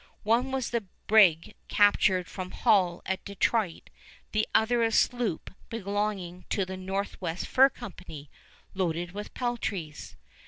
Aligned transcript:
One 0.23 0.51
was 0.51 0.71
the 0.71 0.85
brig 1.05 1.53
captured 1.67 2.27
from 2.27 2.49
Hull 2.49 3.03
at 3.05 3.23
Detroit, 3.23 3.91
the 4.31 4.47
other 4.51 4.81
a 4.81 4.91
sloop 4.91 5.53
belonging 5.69 6.45
to 6.49 6.65
the 6.65 6.75
Northwest 6.75 7.45
Fur 7.45 7.69
Company, 7.69 8.31
loaded 8.73 9.11
with 9.11 9.31
peltries. 9.35 10.15